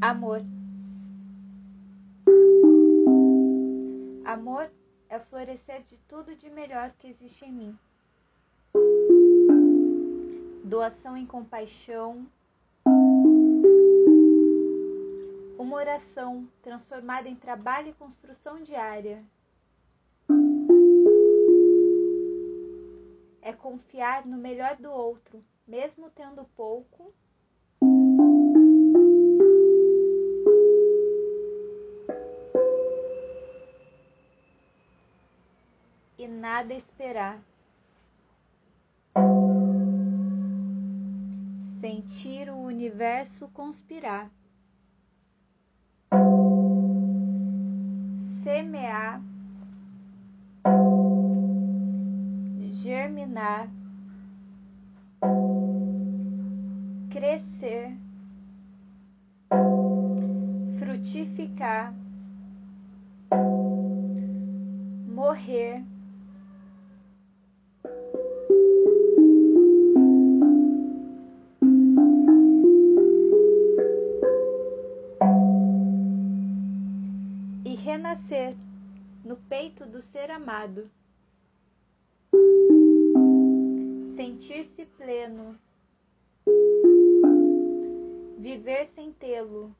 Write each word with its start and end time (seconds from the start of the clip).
Amor. 0.00 0.40
Amor 4.24 4.70
é 5.10 5.18
o 5.18 5.20
florescer 5.20 5.82
de 5.82 5.98
tudo 6.08 6.34
de 6.34 6.48
melhor 6.48 6.90
que 6.98 7.08
existe 7.08 7.44
em 7.44 7.52
mim. 7.52 7.78
Doação 10.64 11.18
e 11.18 11.26
compaixão. 11.26 12.26
Uma 15.58 15.76
oração 15.76 16.48
transformada 16.62 17.28
em 17.28 17.36
trabalho 17.36 17.88
e 17.88 17.92
construção 17.92 18.62
diária. 18.62 19.22
É 23.42 23.52
confiar 23.52 24.24
no 24.24 24.38
melhor 24.38 24.76
do 24.76 24.90
outro, 24.90 25.44
mesmo 25.68 26.08
tendo 26.08 26.42
pouco. 26.56 27.12
E 36.22 36.28
nada 36.28 36.74
esperar. 36.74 37.40
Sentir 41.80 42.50
o 42.50 42.56
universo 42.56 43.48
conspirar. 43.54 44.30
Semear. 48.44 49.22
Germinar. 52.70 53.70
Crescer. 57.10 57.96
Frutificar. 60.78 61.94
Morrer. 65.08 65.82
Renascer 77.90 78.56
no 79.24 79.36
peito 79.36 79.84
do 79.84 80.00
ser 80.00 80.30
amado. 80.30 80.88
Sentir-se 84.14 84.86
pleno, 84.96 85.58
viver 88.38 88.90
sem 88.94 89.12
tê-lo, 89.12 89.74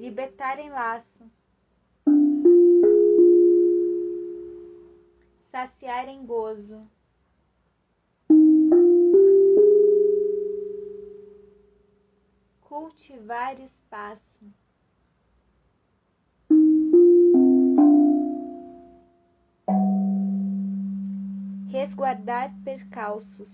libertar 0.00 0.58
em 0.58 0.70
laço, 0.70 1.30
saciar 5.52 6.08
em 6.08 6.26
gozo. 6.26 6.84
cultivar 12.72 13.60
espaço. 13.60 14.61
Resguardar 21.82 22.54
percalços. 22.64 23.50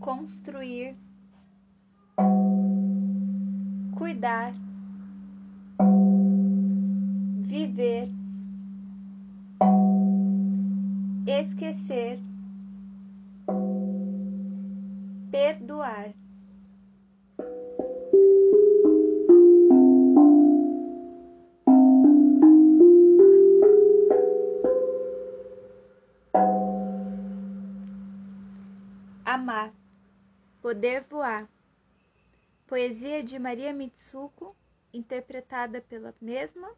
Construir. 0.00 0.96
Cuidar. 3.96 4.52
Viver. 7.46 8.08
Esquecer 11.28 12.18
perdoar. 15.30 16.12
Amar, 29.34 29.74
poder 30.62 31.02
voar. 31.10 31.48
Poesia 32.68 33.20
de 33.20 33.36
Maria 33.36 33.72
Mitsuko, 33.72 34.54
interpretada 34.92 35.80
pela 35.80 36.14
mesma, 36.20 36.70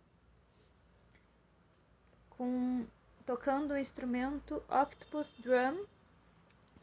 com 2.31 2.87
tocando 3.27 3.75
o 3.75 3.77
instrumento 3.77 4.65
Octopus 4.71 5.31
Drum 5.41 5.85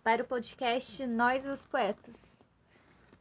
para 0.04 0.22
o 0.22 0.28
podcast 0.28 1.08
Nós 1.08 1.44
os 1.44 1.66
Poetas, 1.66 2.14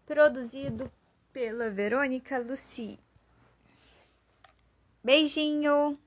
produzido 0.04 0.92
pela 1.32 1.70
Verônica 1.70 2.38
Luci. 2.38 3.00
Beijinho! 5.02 5.98